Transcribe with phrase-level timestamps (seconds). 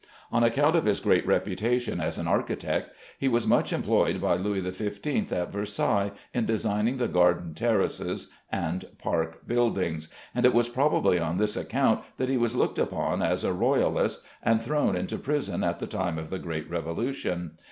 [0.31, 4.61] On account of his great reputation as an architect, he was much employed by Louis
[4.61, 11.19] XV at Versailles, in designing the garden terraces and park buildings, and it was probably
[11.19, 15.63] on this account that he was looked upon as a Royalist, and thrown into prison
[15.63, 17.51] at the time of the great Revolution.